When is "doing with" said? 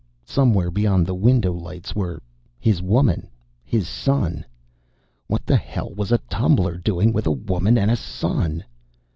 6.75-7.27